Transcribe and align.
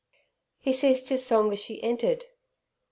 He 0.57 0.73
ceased 0.73 1.09
his 1.09 1.23
song 1.27 1.53
as 1.53 1.59
she 1.59 1.83
entered. 1.83 2.25